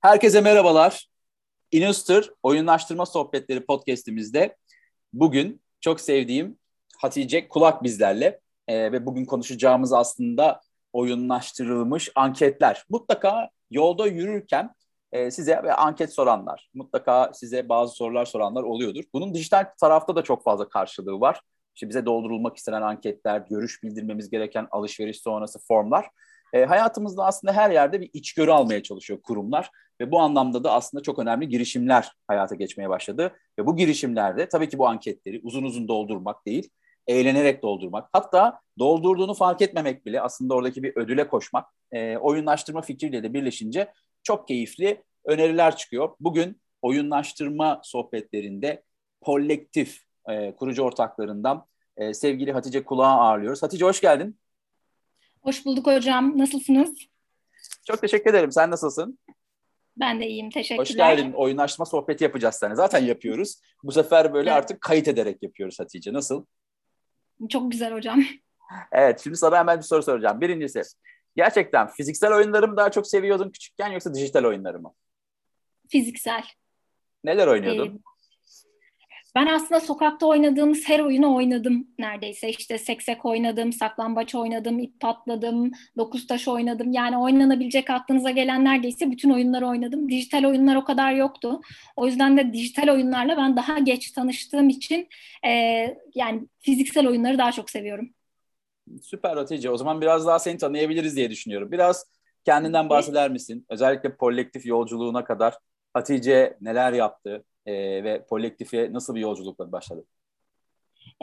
[0.00, 1.08] Herkese merhabalar.
[1.72, 4.56] Inuster Oyunlaştırma Sohbetleri podcastimizde
[5.12, 6.58] bugün çok sevdiğim
[6.98, 10.60] Hatice Kulak bizlerle ee, ve bugün konuşacağımız aslında
[10.92, 12.84] oyunlaştırılmış anketler.
[12.88, 14.74] Mutlaka yolda yürürken
[15.12, 19.04] e, size ve anket soranlar, mutlaka size bazı sorular soranlar oluyordur.
[19.12, 21.40] Bunun dijital tarafta da çok fazla karşılığı var.
[21.74, 26.10] İşte bize doldurulmak istenen anketler, görüş bildirmemiz gereken alışveriş sonrası formlar.
[26.52, 29.70] E, hayatımızda aslında her yerde bir içgörü almaya çalışıyor kurumlar
[30.00, 33.32] ve bu anlamda da aslında çok önemli girişimler hayata geçmeye başladı.
[33.58, 36.70] Ve bu girişimlerde tabii ki bu anketleri uzun uzun doldurmak değil,
[37.06, 38.08] eğlenerek doldurmak.
[38.12, 41.66] Hatta doldurduğunu fark etmemek bile aslında oradaki bir ödüle koşmak.
[41.92, 43.92] E, oyunlaştırma fikriyle de birleşince
[44.22, 46.10] çok keyifli öneriler çıkıyor.
[46.20, 48.82] Bugün oyunlaştırma sohbetlerinde
[49.20, 53.62] kolektif e, kurucu ortaklarından e, sevgili Hatice Kulağı ağırlıyoruz.
[53.62, 54.38] Hatice hoş geldin.
[55.48, 56.38] Hoş bulduk hocam.
[56.38, 56.94] Nasılsınız?
[57.86, 58.52] Çok teşekkür ederim.
[58.52, 59.18] Sen nasılsın?
[59.96, 60.50] Ben de iyiyim.
[60.50, 60.80] Teşekkürler.
[60.80, 61.32] Hoş geldin.
[61.32, 62.74] Oyunlaşma sohbeti yapacağız sana.
[62.74, 63.60] Zaten yapıyoruz.
[63.82, 64.58] Bu sefer böyle evet.
[64.58, 66.12] artık kayıt ederek yapıyoruz Hatice.
[66.12, 66.44] Nasıl?
[67.48, 68.24] Çok güzel hocam.
[68.92, 69.20] Evet.
[69.24, 70.40] Şimdi sana hemen bir soru soracağım.
[70.40, 70.82] Birincisi,
[71.36, 74.94] gerçekten fiziksel oyunları mı daha çok seviyordun küçükken yoksa dijital oyunları mı?
[75.88, 76.44] Fiziksel.
[77.24, 77.88] Neler oynuyordun?
[77.94, 78.17] Ee,
[79.38, 82.48] ben aslında sokakta oynadığımız her oyunu oynadım neredeyse.
[82.48, 86.92] İşte seksek oynadım, saklambaç oynadım, ip patladım, dokuz taş oynadım.
[86.92, 90.08] Yani oynanabilecek aklınıza gelen neredeyse bütün oyunları oynadım.
[90.08, 91.60] Dijital oyunlar o kadar yoktu.
[91.96, 95.08] O yüzden de dijital oyunlarla ben daha geç tanıştığım için
[95.46, 95.50] e,
[96.14, 98.10] yani fiziksel oyunları daha çok seviyorum.
[99.02, 99.70] Süper Hatice.
[99.70, 101.72] O zaman biraz daha seni tanıyabiliriz diye düşünüyorum.
[101.72, 102.06] Biraz
[102.44, 103.66] kendinden bahseder misin?
[103.68, 105.58] Özellikle kolektif yolculuğuna kadar
[105.94, 107.44] Hatice neler yaptı?
[107.68, 110.04] E, ve kolektife nasıl bir yolculukla başladı?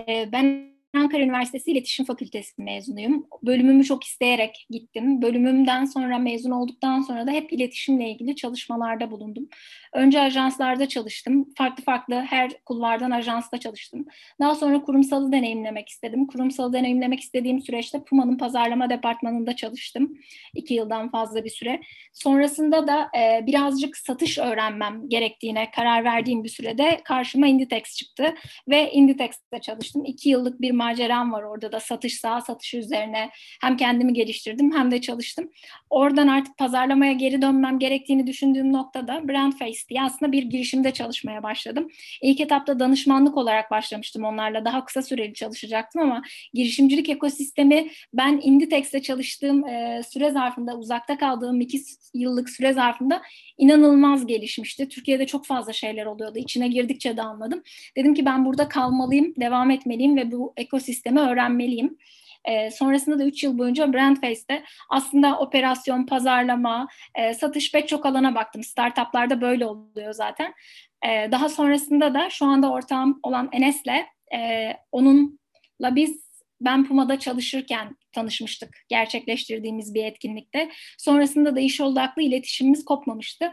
[0.08, 3.28] E, ben Ankara Üniversitesi İletişim Fakültesi mezunuyum.
[3.44, 5.22] Bölümümü çok isteyerek gittim.
[5.22, 9.50] Bölümümden sonra mezun olduktan sonra da hep iletişimle ilgili çalışmalarda bulundum.
[9.96, 11.46] Önce ajanslarda çalıştım.
[11.58, 14.06] Farklı farklı her kulvardan ajansta çalıştım.
[14.40, 16.28] Daha sonra kurumsalı deneyimlemek istedim.
[16.28, 20.14] Kurumsalı deneyimlemek istediğim süreçte Puma'nın pazarlama departmanında çalıştım.
[20.56, 21.82] İki yıldan fazla bir süre.
[22.14, 28.36] Sonrasında da e, birazcık satış öğrenmem gerektiğine karar verdiğim bir sürede karşıma Inditex çıktı
[28.70, 30.06] ve Inditex'te çalıştım.
[30.06, 33.30] İki yıllık bir maceram var orada da satış sağ satış üzerine
[33.62, 35.50] hem kendimi geliştirdim hem de çalıştım.
[35.90, 41.44] Oradan artık pazarlamaya geri dönmem gerektiğini düşündüğüm noktada Brand Face diye aslında bir girişimde çalışmaya
[41.44, 41.88] başladım.
[42.22, 44.66] İlk etapta danışmanlık olarak başlamıştım onlarla.
[44.66, 46.22] Daha kısa süreli çalışacaktım ama
[46.54, 51.82] girişimcilik ekosistemi ben Inditex'te çalıştığım e, süre zarfında uzakta kaldığım iki
[52.14, 53.22] yıllık süre zarfında
[53.58, 54.90] inanılmaz gelişmişti.
[54.90, 56.40] Türkiye'de çok fazla şeyler oluyordu.
[56.40, 57.64] İçine girdikçe de anladım.
[57.98, 61.98] Dedim ki ben burada kalmalıyım, devam etmeliyim ve bu ekosistemi öğrenmeliyim.
[62.48, 68.36] E, sonrasında da 3 yıl boyunca Brandface'de aslında operasyon, pazarlama, e, satış pek çok alana
[68.36, 68.64] baktım.
[68.64, 70.54] Startuplarda böyle oluyor zaten.
[71.08, 74.06] E, daha sonrasında da şu anda ortağım olan Enes'le
[74.36, 76.26] e, onunla biz
[76.62, 80.70] ben Puma'da çalışırken tanışmıştık gerçekleştirdiğimiz bir etkinlikte.
[80.98, 83.52] Sonrasında da iş odaklı iletişimimiz kopmamıştı.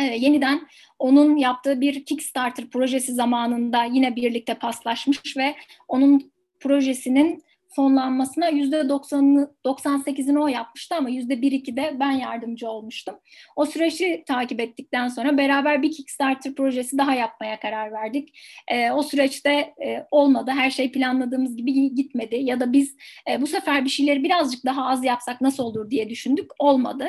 [0.00, 5.56] Ee, yeniden onun yaptığı bir Kickstarter projesi zamanında yine birlikte paslaşmış ve
[5.88, 13.14] onun projesinin fonlanmasına yüzde 90'ını 98'ini o yapmıştı ama yüzde 1 de ben yardımcı olmuştum.
[13.56, 18.38] O süreci takip ettikten sonra beraber bir Kickstarter projesi daha yapmaya karar verdik.
[18.68, 19.50] E, o süreçte
[19.84, 20.50] e, olmadı.
[20.50, 22.96] Her şey planladığımız gibi gitmedi ya da biz
[23.30, 26.50] e, bu sefer bir şeyleri birazcık daha az yapsak nasıl olur diye düşündük.
[26.58, 27.08] Olmadı.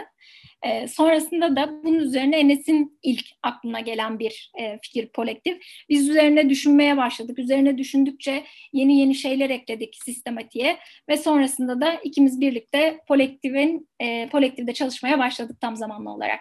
[0.64, 5.64] E, sonrasında da bunun üzerine Enes'in ilk aklına gelen bir e, fikir kolektif.
[5.90, 7.40] Biz üzerine düşünmeye başladık.
[7.40, 10.78] Üzerine düşündükçe yeni yeni şeyler ekledik sistematiğe
[11.10, 16.40] ve sonrasında da ikimiz birlikte kolektifin e, kolektifde çalışmaya başladık tam zamanlı olarak.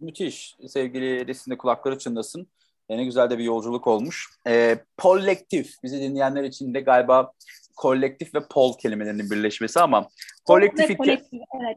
[0.00, 0.56] Müthiş.
[0.68, 2.48] Sevgili Resim'de kulakları çınlasın.
[2.90, 4.30] Ne güzel de bir yolculuk olmuş.
[4.46, 7.32] E, kolektif, bizi dinleyenler için de galiba
[7.80, 10.08] kolektif ve pol kelimelerinin birleşmesi ama
[10.44, 11.76] kolektif, kolektif, evet.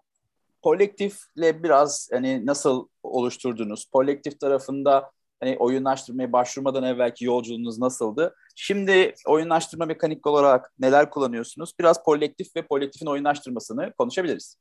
[0.61, 3.85] kolektifle biraz hani nasıl oluşturdunuz?
[3.85, 8.35] Kolektif tarafında hani oyunlaştırmaya başvurmadan evvelki yolculuğunuz nasıldı?
[8.55, 11.73] Şimdi oyunlaştırma mekanik olarak neler kullanıyorsunuz?
[11.79, 14.57] Biraz kolektif ve kolektifin oyunlaştırmasını konuşabiliriz.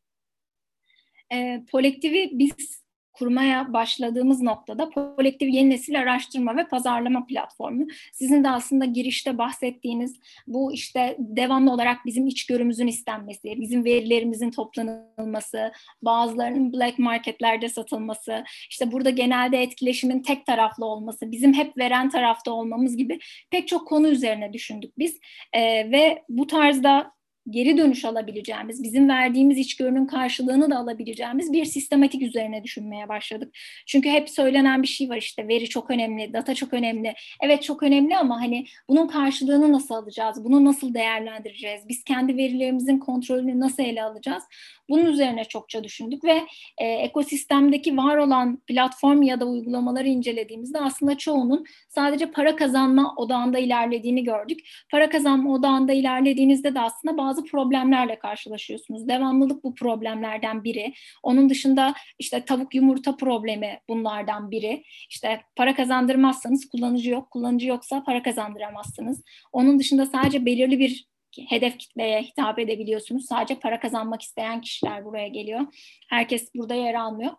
[1.35, 2.82] E, kolektifi biz
[3.13, 7.87] kurmaya başladığımız noktada kolektif yeni nesil araştırma ve pazarlama platformu.
[8.13, 10.17] Sizin de aslında girişte bahsettiğiniz
[10.47, 15.73] bu işte devamlı olarak bizim içgörümüzün istenmesi, bizim verilerimizin toplanılması,
[16.03, 22.53] bazılarının black marketlerde satılması, işte burada genelde etkileşimin tek taraflı olması, bizim hep veren tarafta
[22.53, 23.19] olmamız gibi
[23.51, 25.19] pek çok konu üzerine düşündük biz.
[25.53, 27.13] ee, ve bu tarzda
[27.51, 33.55] geri dönüş alabileceğimiz, bizim verdiğimiz içgörünün karşılığını da alabileceğimiz bir sistematik üzerine düşünmeye başladık.
[33.87, 37.15] Çünkü hep söylenen bir şey var işte veri çok önemli, data çok önemli.
[37.43, 42.99] Evet çok önemli ama hani bunun karşılığını nasıl alacağız, bunu nasıl değerlendireceğiz, biz kendi verilerimizin
[42.99, 44.45] kontrolünü nasıl ele alacağız?
[44.89, 46.43] Bunun üzerine çokça düşündük ve
[46.79, 53.59] e, ekosistemdeki var olan platform ya da uygulamaları incelediğimizde aslında çoğunun sadece para kazanma odağında
[53.59, 54.59] ilerlediğini gördük.
[54.91, 59.09] Para kazanma odağında ilerlediğinizde de aslında bazı problemlerle karşılaşıyorsunuz.
[59.09, 60.93] Devamlılık bu problemlerden biri.
[61.23, 64.85] Onun dışında işte tavuk yumurta problemi bunlardan biri.
[65.11, 69.23] İşte para kazandırmazsanız kullanıcı yok, kullanıcı yoksa para kazandıramazsınız.
[69.53, 71.13] Onun dışında sadece belirli bir
[71.49, 73.27] hedef kitleye hitap edebiliyorsunuz.
[73.27, 75.61] Sadece para kazanmak isteyen kişiler buraya geliyor.
[76.11, 77.33] Herkes burada yer almıyor.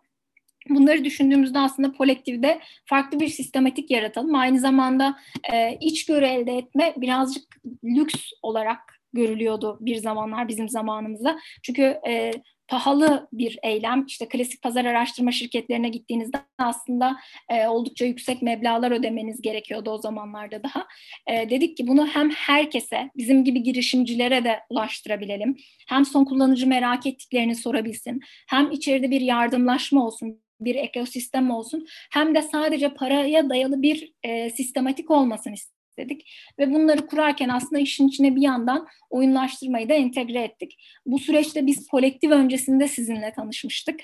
[0.68, 4.34] Bunları düşündüğümüzde aslında kolektifde farklı bir sistematik yaratalım.
[4.34, 5.16] Aynı zamanda
[5.52, 11.38] e, içgörü elde etme birazcık lüks olarak görülüyordu bir zamanlar bizim zamanımızda.
[11.62, 12.30] Çünkü e,
[12.68, 14.06] pahalı bir eylem.
[14.06, 17.16] İşte klasik pazar araştırma şirketlerine gittiğinizde aslında
[17.50, 20.86] e, oldukça yüksek meblalar ödemeniz gerekiyordu o zamanlarda daha.
[21.26, 25.56] E, dedik ki bunu hem herkese, bizim gibi girişimcilere de ulaştırabilelim.
[25.88, 28.20] Hem son kullanıcı merak ettiklerini sorabilsin.
[28.48, 31.86] Hem içeride bir yardımlaşma olsun, bir ekosistem olsun.
[32.12, 36.30] Hem de sadece paraya dayalı bir e, sistematik olmasın istedik istedik.
[36.58, 40.78] Ve bunları kurarken aslında işin içine bir yandan oyunlaştırmayı da entegre ettik.
[41.06, 44.00] Bu süreçte biz kolektif öncesinde sizinle tanışmıştık.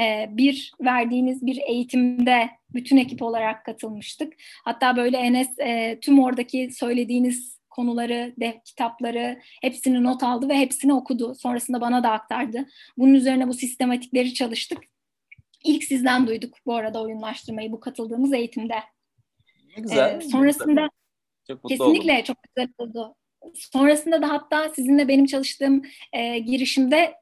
[0.00, 4.32] Ee, bir verdiğiniz bir eğitimde bütün ekip olarak katılmıştık.
[4.64, 10.92] Hatta böyle Enes e, tüm oradaki söylediğiniz konuları, de, kitapları hepsini not aldı ve hepsini
[10.92, 11.34] okudu.
[11.34, 12.66] Sonrasında bana da aktardı.
[12.98, 14.78] Bunun üzerine bu sistematikleri çalıştık.
[15.64, 18.76] İlk sizden duyduk bu arada oyunlaştırmayı bu katıldığımız eğitimde.
[19.76, 20.16] Ne güzel.
[20.16, 20.88] Ee, sonrasında
[21.48, 22.24] çok mutlu Kesinlikle oldum.
[22.24, 23.14] çok güzel oldu.
[23.54, 25.82] Sonrasında da hatta sizinle benim çalıştığım
[26.12, 27.14] e, girişimde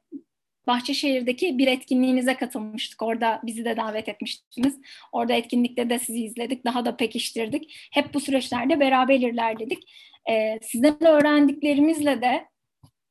[0.67, 3.01] Bahçeşehir'deki bir etkinliğinize katılmıştık.
[3.01, 4.79] Orada bizi de davet etmiştiniz.
[5.11, 6.65] Orada etkinlikte de sizi izledik.
[6.65, 7.89] Daha da pekiştirdik.
[7.91, 9.93] Hep bu süreçlerde beraber ilerledik.
[10.29, 12.45] Ee, sizden öğrendiklerimizle de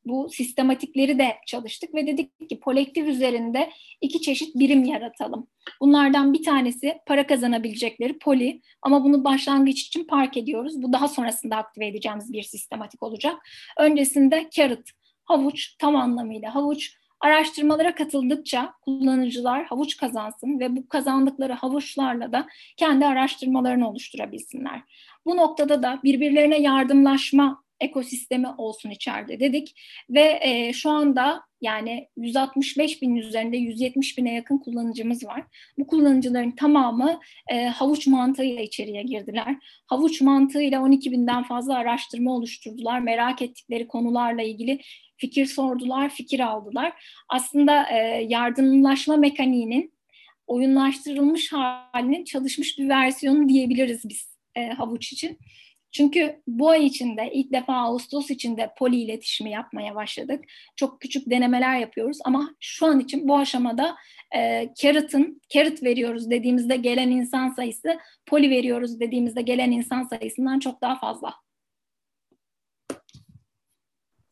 [0.04, 3.70] bu sistematikleri de çalıştık ve dedik ki kolektif üzerinde
[4.00, 5.46] iki çeşit birim yaratalım.
[5.80, 10.82] Bunlardan bir tanesi para kazanabilecekleri poli ama bunu başlangıç için park ediyoruz.
[10.82, 13.36] Bu daha sonrasında aktive edeceğimiz bir sistematik olacak.
[13.78, 14.90] Öncesinde carrot,
[15.24, 22.46] havuç tam anlamıyla havuç araştırmalara katıldıkça kullanıcılar havuç kazansın ve bu kazandıkları havuçlarla da
[22.76, 24.82] kendi araştırmalarını oluşturabilsinler.
[25.26, 29.74] Bu noktada da birbirlerine yardımlaşma ekosistemi olsun içeride dedik
[30.10, 35.42] ve e, şu anda yani 165 bin üzerinde 170 bine yakın kullanıcımız var.
[35.78, 37.20] Bu kullanıcıların tamamı
[37.50, 39.56] e, havuç mantığıyla içeriye girdiler.
[39.86, 43.00] Havuç mantığıyla 12 binden fazla araştırma oluşturdular.
[43.00, 44.80] Merak ettikleri konularla ilgili
[45.16, 46.92] fikir sordular, fikir aldılar.
[47.28, 49.92] Aslında e, yardımlaşma mekaniğinin
[50.46, 55.38] oyunlaştırılmış halinin çalışmış bir versiyonu diyebiliriz biz e, havuç için.
[55.92, 60.44] Çünkü bu ay içinde ilk defa Ağustos içinde poli iletişimi yapmaya başladık.
[60.76, 63.96] Çok küçük denemeler yapıyoruz ama şu an için bu aşamada
[64.36, 70.82] e, carrot'ın, carrot veriyoruz dediğimizde gelen insan sayısı, poli veriyoruz dediğimizde gelen insan sayısından çok
[70.82, 71.34] daha fazla.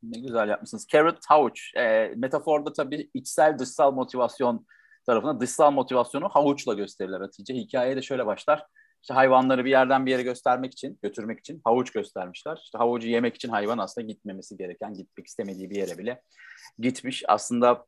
[0.03, 0.87] Ne güzel yapmışsınız.
[0.93, 1.75] Carrot havuç.
[1.77, 4.67] E, metaforda tabii içsel dışsal motivasyon
[5.07, 7.55] tarafına dışsal motivasyonu havuçla gösterilir Hatice.
[7.55, 8.67] Hikaye de şöyle başlar
[9.03, 12.61] işte hayvanları bir yerden bir yere göstermek için, götürmek için havuç göstermişler.
[12.65, 16.23] İşte havucu yemek için hayvan aslında gitmemesi gereken, gitmek istemediği bir yere bile
[16.79, 17.25] gitmiş.
[17.29, 17.87] Aslında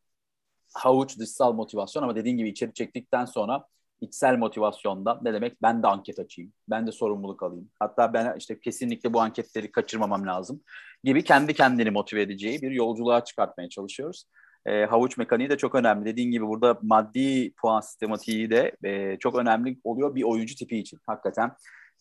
[0.75, 3.65] havuç dışsal motivasyon ama dediğin gibi içeri çektikten sonra
[4.01, 5.63] içsel motivasyonda ne demek?
[5.63, 6.53] Ben de anket açayım.
[6.69, 7.71] Ben de sorumluluk alayım.
[7.79, 10.63] Hatta ben işte kesinlikle bu anketleri kaçırmamam lazım
[11.05, 14.25] gibi kendi kendini motive edeceği bir yolculuğa çıkartmaya çalışıyoruz
[14.67, 16.05] e, havuç mekaniği de çok önemli.
[16.05, 20.99] Dediğin gibi burada maddi puan sistematiği de e, çok önemli oluyor bir oyuncu tipi için.
[21.07, 21.53] Hakikaten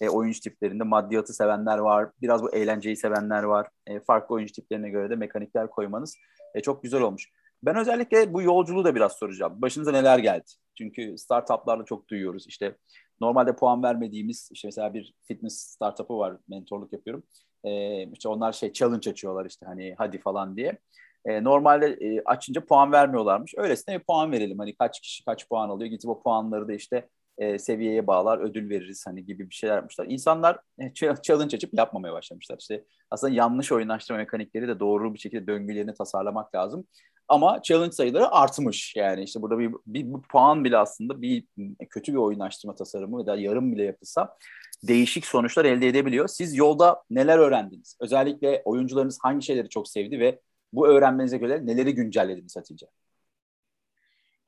[0.02, 3.68] e, oyuncu tiplerinde maddiyatı sevenler var, biraz bu eğlenceyi sevenler var.
[3.88, 6.16] E, farklı oyuncu tiplerine göre de mekanikler koymanız
[6.56, 7.30] e, çok güzel olmuş.
[7.64, 9.54] Ben özellikle bu yolculuğu da biraz soracağım.
[9.62, 10.46] Başınıza neler geldi?
[10.78, 12.48] Çünkü startuplarda çok duyuyoruz.
[12.48, 12.76] İşte
[13.22, 17.24] normalde puan vermediğimiz, işte mesela bir fitness startup'ı var, mentorluk yapıyorum.
[17.64, 20.78] E, işte onlar şey challenge açıyorlar işte hani hadi falan diye.
[21.26, 23.54] E, normalde e, açınca puan vermiyorlarmış.
[23.58, 24.60] Öylesine bir puan verelim.
[24.60, 25.90] Hani kaç kişi kaç puan alıyor.
[25.90, 30.06] Gidip o puanları da işte e, seviyeye bağlar, ödül veririz hani gibi bir şeyler yapmışlar.
[30.10, 32.58] İnsanlar e, challenge açıp yapmamaya başlamışlar.
[32.60, 36.88] İşte aslında yanlış oyunlaştırma mekanikleri de doğru bir şekilde döngülerini tasarlamak lazım.
[37.28, 38.96] Ama challenge sayıları artmış.
[38.96, 41.46] Yani işte burada bir, bir, bir puan bile aslında bir
[41.90, 44.38] kötü bir oyunlaştırma tasarımı veya yarım bile yapılsa
[44.84, 46.28] değişik sonuçlar elde edebiliyor.
[46.28, 47.98] Siz yolda neler öğrendiniz?
[48.00, 50.40] Özellikle oyuncularınız hangi şeyleri çok sevdi ve
[50.74, 52.86] Bu öğrenmenize göre neleri güncellediniz Hatice?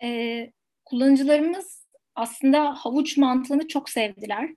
[0.03, 0.51] Ee,
[0.86, 4.50] kullanıcılarımız aslında havuç mantığını çok sevdiler.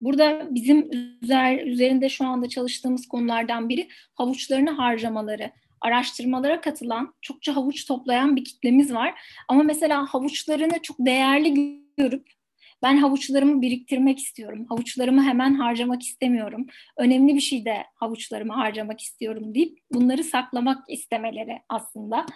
[0.00, 0.90] Burada bizim
[1.22, 5.50] üzer, üzerinde şu anda çalıştığımız konulardan biri havuçlarını harcamaları.
[5.80, 9.20] Araştırmalara katılan, çokça havuç toplayan bir kitlemiz var.
[9.48, 12.39] Ama mesela havuçlarını çok değerli görüp
[12.82, 14.66] ben havuçlarımı biriktirmek istiyorum.
[14.68, 16.66] Havuçlarımı hemen harcamak istemiyorum.
[16.96, 22.26] Önemli bir şey de havuçlarımı harcamak istiyorum deyip bunları saklamak istemeleri aslında.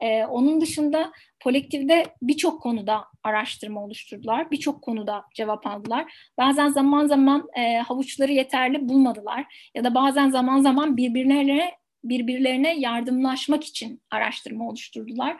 [0.00, 1.12] Ee, onun dışında
[1.44, 4.50] kolektifde birçok konuda araştırma oluşturdular.
[4.50, 6.12] Birçok konuda cevap aldılar.
[6.38, 9.70] Bazen zaman zaman e, havuçları yeterli bulmadılar.
[9.74, 11.70] Ya da bazen zaman zaman birbirlerine
[12.04, 15.36] birbirlerine yardımlaşmak için araştırma oluşturdular.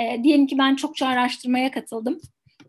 [0.00, 2.20] E, diyelim ki ben çokça araştırmaya katıldım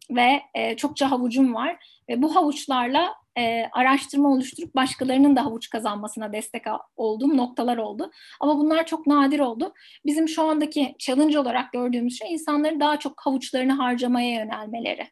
[0.10, 6.34] ve e, çokça havucum var ve bu havuçlarla e, araştırma oluşturup başkalarının da havuç kazanmasına
[6.34, 6.64] destek
[6.96, 8.12] olduğum noktalar oldu.
[8.40, 9.74] Ama bunlar çok nadir oldu.
[10.06, 15.08] Bizim şu andaki challenge olarak gördüğümüz şey insanların daha çok havuçlarını harcamaya yönelmeleri.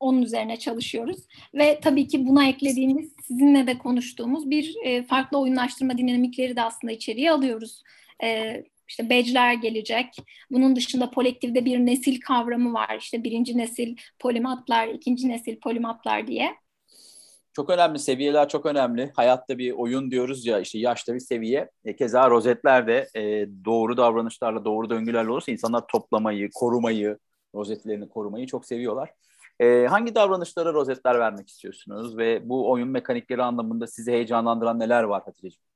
[0.00, 1.26] Onun üzerine çalışıyoruz.
[1.54, 6.92] Ve tabii ki buna eklediğimiz, sizinle de konuştuğumuz bir e, farklı oyunlaştırma dinamikleri de aslında
[6.92, 7.82] içeriye alıyoruz.
[8.24, 10.06] E, işte badge'ler gelecek.
[10.50, 12.96] Bunun dışında kolektifde bir nesil kavramı var.
[12.98, 16.54] İşte birinci nesil polimatlar, ikinci nesil polimatlar diye.
[17.52, 19.12] Çok önemli, seviyeler çok önemli.
[19.16, 21.70] Hayatta bir oyun diyoruz ya, işte yaşta bir seviye.
[21.84, 27.18] E, keza rozetler de e, doğru davranışlarla, doğru döngülerle olursa insanlar toplamayı, korumayı,
[27.54, 29.10] rozetlerini korumayı çok seviyorlar.
[29.60, 35.22] E, hangi davranışlara rozetler vermek istiyorsunuz ve bu oyun mekanikleri anlamında sizi heyecanlandıran neler var
[35.24, 35.71] Hatice'ciğim?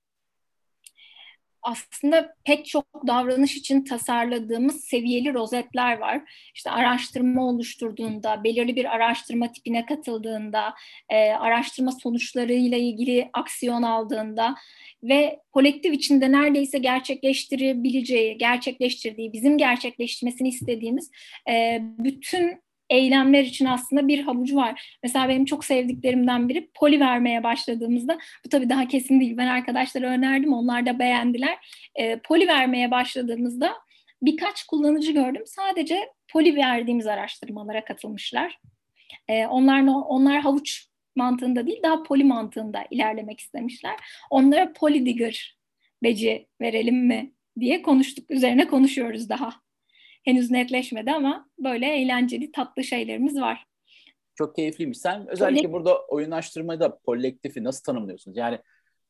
[1.66, 6.22] Aslında pek çok davranış için tasarladığımız seviyeli rozetler var.
[6.54, 10.74] İşte araştırma oluşturduğunda, belirli bir araştırma tipine katıldığında,
[11.08, 14.54] e, araştırma sonuçlarıyla ilgili aksiyon aldığında
[15.02, 21.10] ve kolektif içinde neredeyse gerçekleştirebileceği, gerçekleştirdiği, bizim gerçekleştirmesini istediğimiz
[21.50, 24.98] e, bütün eylemler için aslında bir havucu var.
[25.02, 30.06] Mesela benim çok sevdiklerimden biri poli vermeye başladığımızda, bu tabii daha kesin değil, ben arkadaşlara
[30.06, 31.58] önerdim, onlar da beğendiler.
[31.94, 33.74] E, poli vermeye başladığımızda
[34.22, 38.58] birkaç kullanıcı gördüm, sadece poli verdiğimiz araştırmalara katılmışlar.
[39.28, 43.96] E, onlar, onlar havuç mantığında değil, daha poli mantığında ilerlemek istemişler.
[44.30, 45.56] Onlara poli digger
[46.02, 49.65] beci verelim mi diye konuştuk, üzerine konuşuyoruz daha
[50.26, 53.66] henüz netleşmedi ama böyle eğlenceli tatlı şeylerimiz var.
[54.34, 54.98] Çok keyifliymiş.
[54.98, 55.72] Sen özellikle Kolek...
[55.72, 58.36] burada oyunlaştırmada kolektifi nasıl tanımlıyorsunuz?
[58.36, 58.58] Yani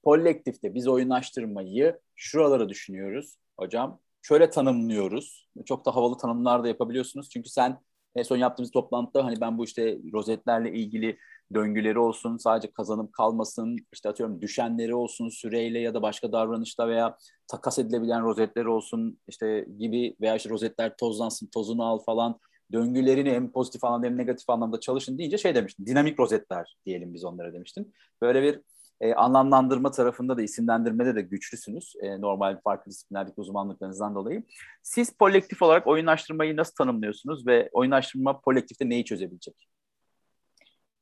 [0.05, 4.01] kolektifte biz oyunlaştırmayı şuraları düşünüyoruz hocam.
[4.23, 5.49] Şöyle tanımlıyoruz.
[5.65, 7.31] Çok da havalı tanımlar da yapabiliyorsunuz.
[7.31, 7.79] Çünkü sen
[8.17, 11.19] en son yaptığımız toplantıda hani ben bu işte rozetlerle ilgili
[11.55, 17.17] döngüleri olsun, sadece kazanıp kalmasın, işte atıyorum düşenleri olsun süreyle ya da başka davranışta veya
[17.49, 22.41] takas edilebilen rozetleri olsun işte gibi veya işte rozetler tozlansın, tozunu al falan
[22.73, 25.87] döngülerini hem pozitif anlamda hem negatif anlamda çalışın deyince şey demiştim.
[25.87, 27.93] Dinamik rozetler diyelim biz onlara demiştim.
[28.23, 28.61] Böyle bir
[29.01, 31.95] e, anlamlandırma tarafında da isimlendirmede de güçlüsünüz.
[32.01, 34.45] E, normal farklı disiplinlerdeki uzmanlıklarınızdan dolayı.
[34.83, 39.76] Siz kolektif olarak oyunlaştırmayı nasıl tanımlıyorsunuz ve oyunlaştırma kolektifte neyi çözebilecek?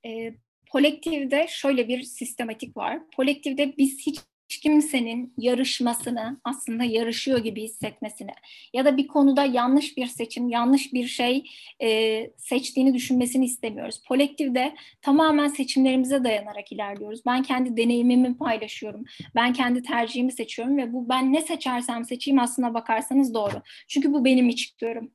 [0.07, 0.35] E,
[0.71, 3.01] kolektifde şöyle bir sistematik var.
[3.17, 4.19] Kolektifde biz hiç
[4.49, 8.31] kimsenin yarışmasını aslında yarışıyor gibi hissetmesini
[8.73, 11.45] ya da bir konuda yanlış bir seçim, yanlış bir şey
[11.83, 14.01] e, seçtiğini düşünmesini istemiyoruz.
[14.09, 17.21] Kolektifde tamamen seçimlerimize dayanarak ilerliyoruz.
[17.27, 19.05] Ben kendi deneyimimi paylaşıyorum.
[19.35, 23.63] Ben kendi tercihimi seçiyorum ve bu ben ne seçersem seçeyim aslına bakarsanız doğru.
[23.89, 25.13] Çünkü bu benim içgörüm.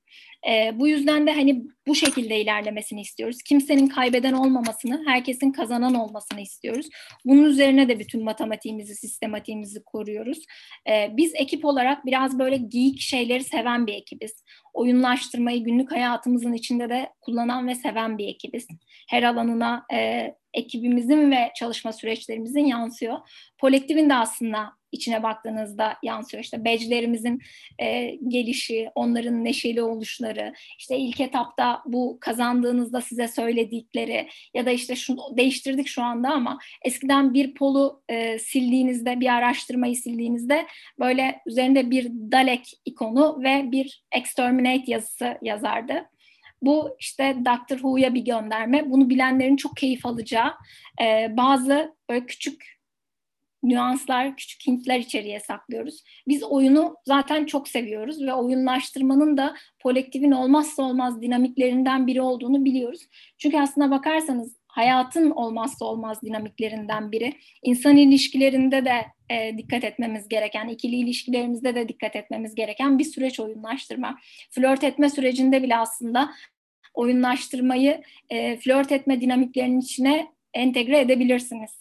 [0.47, 3.37] E, bu yüzden de hani bu şekilde ilerlemesini istiyoruz.
[3.41, 6.89] Kimsenin kaybeden olmamasını, herkesin kazanan olmasını istiyoruz.
[7.25, 10.39] Bunun üzerine de bütün matematiğimizi, sistematiğimizi koruyoruz.
[10.89, 14.43] E, biz ekip olarak biraz böyle geek şeyleri seven bir ekibiz.
[14.73, 18.67] Oyunlaştırmayı günlük hayatımızın içinde de kullanan ve seven bir ekibiz.
[19.09, 23.17] Her alanına e, ekibimizin ve çalışma süreçlerimizin yansıyor.
[23.61, 26.43] Kolektifin de aslında içine baktığınızda yansıyor.
[26.43, 27.41] İşte badge'lerimizin
[27.79, 34.95] e, gelişi, onların neşeli oluşları, işte ilk etapta bu kazandığınızda size söyledikleri ya da işte
[34.95, 40.65] şunu değiştirdik şu anda ama eskiden bir polu e, sildiğinizde, bir araştırmayı sildiğinizde
[40.99, 44.03] böyle üzerinde bir Dalek ikonu ve bir
[44.59, 46.05] exterminate yazısı yazardı.
[46.61, 48.91] Bu işte Doctor Who'ya bir gönderme.
[48.91, 50.53] Bunu bilenlerin çok keyif alacağı
[51.01, 52.79] e, bazı böyle küçük
[53.63, 56.03] nüanslar, küçük hintler içeriye saklıyoruz.
[56.27, 63.01] Biz oyunu zaten çok seviyoruz ve oyunlaştırmanın da kolektifin olmazsa olmaz dinamiklerinden biri olduğunu biliyoruz.
[63.37, 67.33] Çünkü aslına bakarsanız hayatın olmazsa olmaz dinamiklerinden biri.
[67.63, 73.39] İnsan ilişkilerinde de e, dikkat etmemiz gereken, ikili ilişkilerimizde de dikkat etmemiz gereken bir süreç
[73.39, 74.19] oyunlaştırma.
[74.51, 76.31] Flört etme sürecinde bile aslında
[76.93, 81.71] oyunlaştırmayı e, flört etme dinamiklerinin içine entegre edebilirsiniz.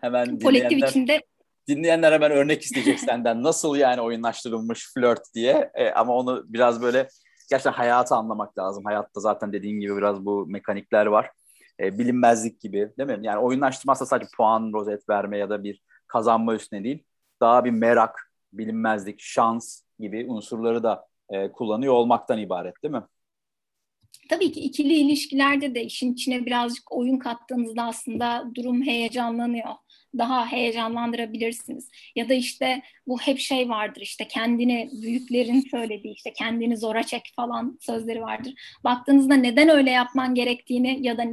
[0.00, 1.20] Hemen Kolektif içinde
[1.68, 3.42] dinleyenler hemen örnek isteyecek senden.
[3.42, 5.70] Nasıl yani oyunlaştırılmış flört diye.
[5.74, 7.08] E, ama onu biraz böyle
[7.50, 8.84] gerçekten hayatı anlamak lazım.
[8.84, 11.30] Hayatta zaten dediğin gibi biraz bu mekanikler var.
[11.80, 13.26] E, bilinmezlik gibi değil mi?
[13.26, 17.04] Yani oyunlaştırmazsa sadece puan, rozet verme ya da bir kazanma üstüne değil.
[17.40, 23.02] Daha bir merak, bilinmezlik, şans gibi unsurları da e, kullanıyor olmaktan ibaret değil mi?
[24.28, 29.70] Tabii ki ikili ilişkilerde de işin içine birazcık oyun kattığınızda aslında durum heyecanlanıyor.
[30.18, 31.90] Daha heyecanlandırabilirsiniz.
[32.16, 37.32] Ya da işte bu hep şey vardır işte kendini büyüklerin söylediği işte kendini zora çek
[37.36, 38.54] falan sözleri vardır.
[38.84, 41.24] Baktığınızda neden öyle yapman gerektiğini ya da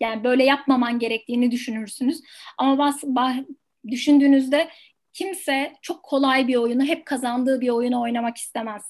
[0.00, 2.20] yani böyle yapmaman gerektiğini düşünürsünüz.
[2.58, 3.36] Ama bas, bah,
[3.88, 4.68] düşündüğünüzde
[5.12, 8.82] kimse çok kolay bir oyunu, hep kazandığı bir oyunu oynamak istemez.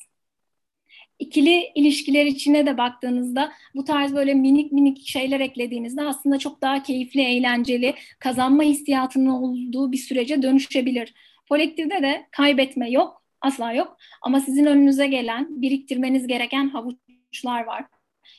[1.22, 6.82] İkili ilişkiler içine de baktığınızda bu tarz böyle minik minik şeyler eklediğinizde aslında çok daha
[6.82, 11.14] keyifli, eğlenceli, kazanma hissiyatının olduğu bir sürece dönüşebilir.
[11.48, 13.96] Kolektifte de kaybetme yok, asla yok.
[14.22, 17.84] Ama sizin önünüze gelen, biriktirmeniz gereken havuçlar var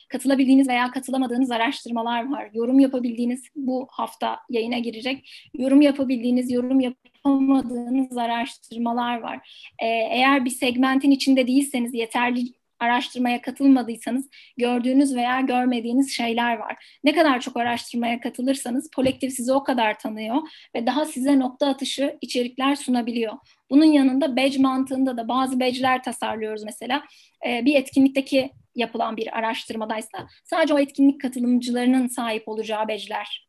[0.08, 2.50] katılabildiğiniz veya katılamadığınız araştırmalar var.
[2.54, 5.30] Yorum yapabildiğiniz bu hafta yayına girecek.
[5.58, 9.64] Yorum yapabildiğiniz, yorum yapamadığınız araştırmalar var.
[9.82, 12.44] Ee, eğer bir segmentin içinde değilseniz yeterli
[12.78, 16.98] araştırmaya katılmadıysanız gördüğünüz veya görmediğiniz şeyler var.
[17.04, 20.36] Ne kadar çok araştırmaya katılırsanız kolektif sizi o kadar tanıyor
[20.76, 23.32] ve daha size nokta atışı içerikler sunabiliyor.
[23.70, 27.04] Bunun yanında badge mantığında da bazı badge'ler tasarlıyoruz mesela.
[27.44, 33.48] Bir etkinlikteki yapılan bir araştırmadaysa sadece o etkinlik katılımcılarının sahip olacağı badge'ler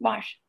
[0.00, 0.40] var.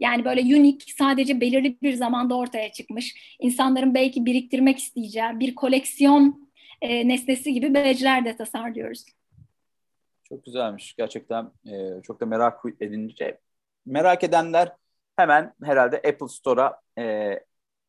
[0.00, 3.36] Yani böyle unique sadece belirli bir zamanda ortaya çıkmış.
[3.40, 6.45] insanların belki biriktirmek isteyeceği bir koleksiyon
[6.86, 9.04] e, nesnesi gibi badge'ler de tasarlıyoruz.
[10.24, 10.94] Çok güzelmiş.
[10.96, 13.40] Gerçekten e, çok da merak edince.
[13.86, 14.72] Merak edenler
[15.16, 17.34] hemen herhalde Apple Store'a e,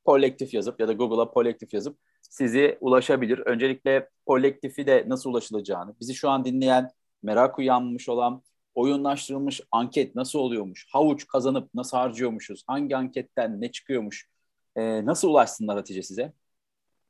[0.06, 3.40] kolektif yazıp ya da Google'a kolektif yazıp sizi ulaşabilir.
[3.40, 6.92] Öncelikle kolektifi de nasıl ulaşılacağını, bizi şu an dinleyen,
[7.24, 8.44] merak uyanmış olan,
[8.76, 14.30] oyunlaştırılmış anket nasıl oluyormuş, havuç kazanıp nasıl harcıyormuşuz, hangi anketten ne çıkıyormuş,
[14.76, 16.34] e, nasıl ulaşsınlar Hatice size?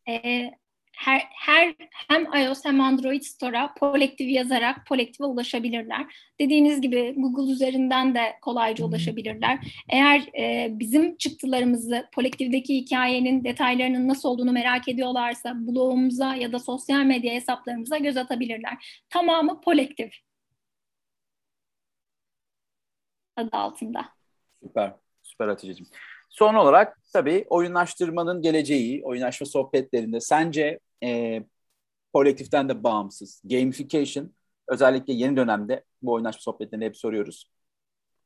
[0.09, 0.51] E,
[0.97, 1.75] her, her
[2.09, 6.05] hem iOS hem Android Store'a Polektif yazarak Polektif'e ulaşabilirler.
[6.39, 9.59] Dediğiniz gibi Google üzerinden de kolayca ulaşabilirler.
[9.89, 17.03] Eğer e, bizim çıktılarımızı Polektif'deki hikayenin detaylarının nasıl olduğunu merak ediyorlarsa blogumuza ya da sosyal
[17.03, 19.03] medya hesaplarımıza göz atabilirler.
[19.09, 20.13] Tamamı Polektif
[23.35, 24.05] adı altında.
[24.63, 25.89] Süper, süper Hatice'ciğim.
[26.29, 31.43] Son olarak tabii oyunlaştırmanın geleceği, oyunlaşma sohbetlerinde sence e,
[32.13, 34.33] kolektiften de bağımsız gamification
[34.67, 37.51] özellikle yeni dönemde bu oyunlaşma sohbetlerini hep soruyoruz.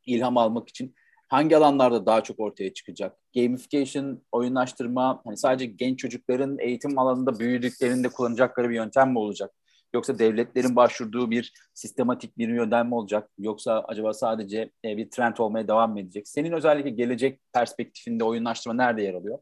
[0.05, 0.95] İlham almak için
[1.29, 3.17] hangi alanlarda daha çok ortaya çıkacak?
[3.35, 9.51] Gamification, oyunlaştırma hani sadece genç çocukların eğitim alanında büyüdüklerinde kullanacakları bir yöntem mi olacak?
[9.93, 13.29] Yoksa devletlerin başvurduğu bir sistematik bir yöntem mi olacak?
[13.37, 16.27] Yoksa acaba sadece e, bir trend olmaya devam mı edecek?
[16.27, 19.39] Senin özellikle gelecek perspektifinde oyunlaştırma nerede yer alıyor?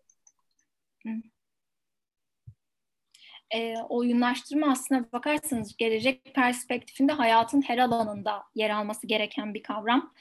[3.56, 10.14] E, oyunlaştırma aslında bakarsanız gelecek perspektifinde hayatın her alanında yer alması gereken bir kavram.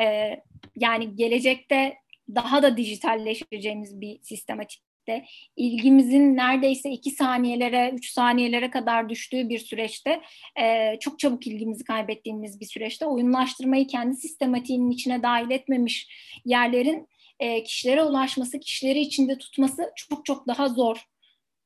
[0.00, 0.36] E,
[0.76, 1.96] yani gelecekte
[2.34, 9.58] daha da dijitalleşeceğimiz bir sistematik süreçte ilgimizin neredeyse iki saniyelere, üç saniyelere kadar düştüğü bir
[9.58, 10.20] süreçte
[10.60, 16.08] e, çok çabuk ilgimizi kaybettiğimiz bir süreçte oyunlaştırmayı kendi sistematiğinin içine dahil etmemiş
[16.44, 17.08] yerlerin
[17.40, 21.06] e, kişilere ulaşması, kişileri içinde tutması çok çok daha zor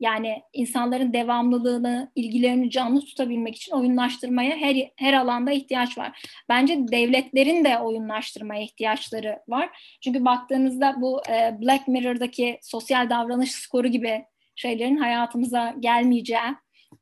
[0.00, 6.28] yani insanların devamlılığını, ilgilerini canlı tutabilmek için oyunlaştırmaya her, her alanda ihtiyaç var.
[6.48, 9.96] Bence devletlerin de oyunlaştırmaya ihtiyaçları var.
[10.04, 14.24] Çünkü baktığınızda bu e, Black Mirror'daki sosyal davranış skoru gibi
[14.56, 16.54] şeylerin hayatımıza gelmeyeceği,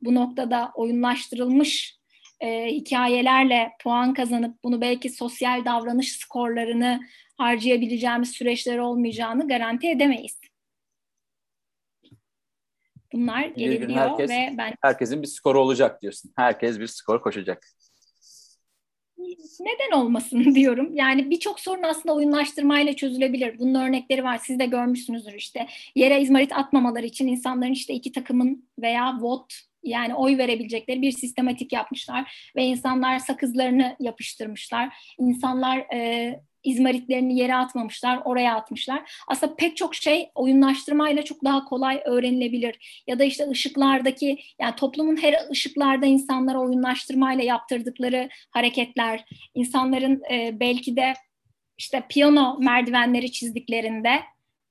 [0.02, 1.98] bu noktada oyunlaştırılmış
[2.40, 7.00] e, hikayelerle puan kazanıp bunu belki sosyal davranış skorlarını
[7.36, 10.47] harcayabileceğimiz süreçler olmayacağını garanti edemeyiz.
[13.12, 14.74] Bunlar gelebiliyor herkes, ve ben...
[14.82, 16.32] Herkesin bir skoru olacak diyorsun.
[16.36, 17.62] Herkes bir skor koşacak.
[19.60, 20.94] Neden olmasın diyorum.
[20.94, 23.58] Yani birçok sorun aslında oyunlaştırmayla çözülebilir.
[23.58, 24.38] Bunun örnekleri var.
[24.38, 25.66] Siz de görmüşsünüzdür işte.
[25.94, 31.72] Yere izmarit atmamaları için insanların işte iki takımın veya vote yani oy verebilecekleri bir sistematik
[31.72, 35.14] yapmışlar ve insanlar sakızlarını yapıştırmışlar.
[35.18, 36.40] İnsanlar e,
[36.70, 39.12] izmaritlerini yere atmamışlar, oraya atmışlar.
[39.28, 43.02] Aslında pek çok şey oyunlaştırmayla çok daha kolay öğrenilebilir.
[43.06, 50.96] Ya da işte ışıklardaki, yani toplumun her ışıklarda insanlara oyunlaştırmayla yaptırdıkları hareketler, insanların e, belki
[50.96, 51.12] de
[51.78, 54.20] işte piyano merdivenleri çizdiklerinde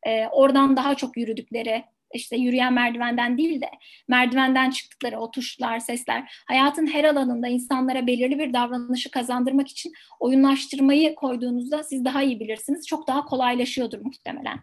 [0.03, 3.69] e, oradan daha çok yürüdükleri, işte yürüyen merdivenden değil de
[4.07, 11.15] merdivenden çıktıkları o tuşlar, sesler hayatın her alanında insanlara belirli bir davranışı kazandırmak için oyunlaştırmayı
[11.15, 12.87] koyduğunuzda siz daha iyi bilirsiniz.
[12.87, 14.59] Çok daha kolaylaşıyordur muhtemelen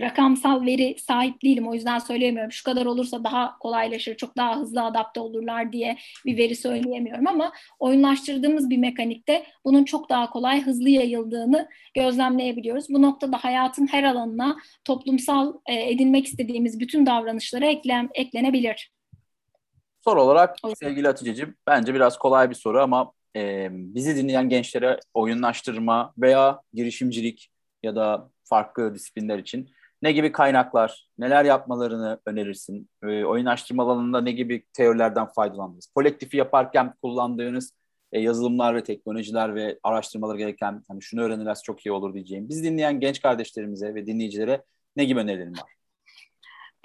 [0.00, 2.52] rakamsal veri sahip değilim o yüzden söyleyemiyorum.
[2.52, 7.52] Şu kadar olursa daha kolaylaşır, çok daha hızlı adapte olurlar diye bir veri söyleyemiyorum ama
[7.78, 12.88] oyunlaştırdığımız bir mekanikte bunun çok daha kolay, hızlı yayıldığını gözlemleyebiliyoruz.
[12.88, 18.92] Bu noktada hayatın her alanına toplumsal e, edinmek istediğimiz bütün davranışlara eklen, eklenebilir.
[20.04, 26.12] Soru olarak sevgili Hatice'ciğim bence biraz kolay bir soru ama e, bizi dinleyen gençlere oyunlaştırma
[26.18, 27.50] veya girişimcilik
[27.82, 29.70] ya da farklı disiplinler için
[30.02, 32.88] ne gibi kaynaklar, neler yapmalarını önerirsin?
[33.02, 33.46] E, oyun
[33.78, 35.86] alanında ne gibi teorilerden faydalandınız?
[35.94, 37.72] Kolektifi yaparken kullandığınız
[38.12, 42.48] e, yazılımlar ve teknolojiler ve araştırmaları gereken hani şunu öğrenirlerse çok iyi olur diyeceğim.
[42.48, 44.62] Biz dinleyen genç kardeşlerimize ve dinleyicilere
[44.96, 45.76] ne gibi önerilerin var?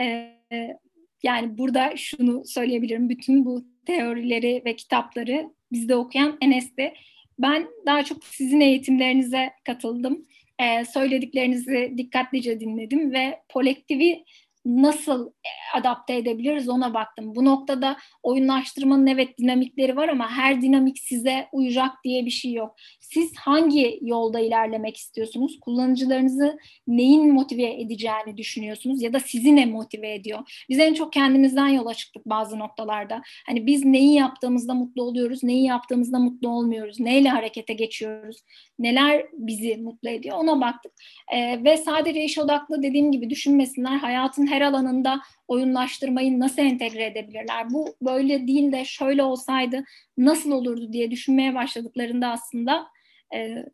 [0.01, 0.77] Ee,
[1.23, 3.09] yani burada şunu söyleyebilirim.
[3.09, 6.93] Bütün bu teorileri ve kitapları bizde okuyan Enes'te.
[7.39, 10.25] Ben daha çok sizin eğitimlerinize katıldım
[10.61, 14.23] e, söylediklerinizi dikkatlice dinledim ve kolektivi
[14.65, 17.35] nasıl e, adapte edebiliriz ona baktım.
[17.35, 22.75] Bu noktada oyunlaştırmanın evet dinamikleri var ama her dinamik size uyacak diye bir şey yok.
[22.99, 25.59] Siz hangi yolda ilerlemek istiyorsunuz?
[25.61, 30.65] Kullanıcılarınızı neyin motive edeceğini düşünüyorsunuz ya da sizi ne motive ediyor?
[30.69, 33.21] Biz en çok kendimizden yola çıktık bazı noktalarda.
[33.47, 38.37] Hani biz neyi yaptığımızda mutlu oluyoruz, neyi yaptığımızda mutlu olmuyoruz, neyle harekete geçiyoruz,
[38.79, 40.91] neler bizi mutlu ediyor ona baktık.
[41.33, 43.97] Ee, ve sadece iş odaklı dediğim gibi düşünmesinler.
[43.97, 47.69] Hayatın her alanında oyunlaştırmayı nasıl entegre edebilirler?
[47.69, 49.83] Bu böyle değil de şöyle olsaydı
[50.17, 52.87] nasıl olurdu diye düşünmeye başladıklarında aslında
[53.35, 53.65] e,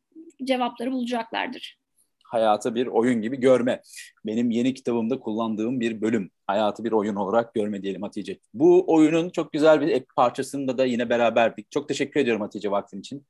[0.43, 1.77] cevapları bulacaklardır.
[2.23, 3.81] Hayatı bir oyun gibi görme.
[4.25, 6.31] Benim yeni kitabımda kullandığım bir bölüm.
[6.47, 8.39] Hayatı bir oyun olarak görme diyelim Hatice.
[8.53, 11.71] Bu oyunun çok güzel bir parçasında da yine beraberdik.
[11.71, 13.25] Çok teşekkür ediyorum Hatice vaktin için.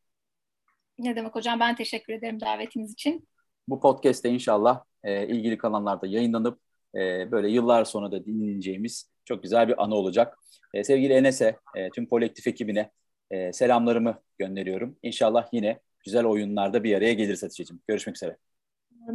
[1.00, 3.28] Ne demek hocam ben teşekkür ederim davetiniz için.
[3.68, 6.60] Bu podcast'te inşallah e, ilgili kanallarda yayınlanıp
[6.98, 10.38] e, böyle yıllar sonra da dinleyeceğimiz çok güzel bir anı olacak.
[10.74, 12.92] E, sevgili Enes'e, e, tüm kolektif ekibine
[13.32, 14.98] e, selamlarımı gönderiyorum.
[15.04, 17.82] İnşallah yine güzel oyunlarda bir araya geliriz Hatice'ciğim.
[17.88, 18.38] Görüşmek üzere.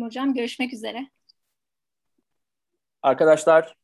[0.01, 0.35] Hocam.
[0.35, 1.09] Görüşmek üzere.
[3.03, 3.77] Arkadaşlar,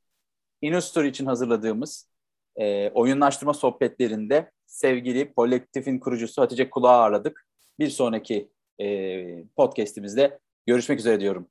[0.62, 2.08] Inustur için hazırladığımız
[2.56, 7.46] e, oyunlaştırma sohbetlerinde sevgili kolektifin kurucusu Hatice Kulağı ağırladık.
[7.78, 8.48] Bir sonraki
[8.80, 11.48] e, podcastimizde görüşmek üzere diyorum.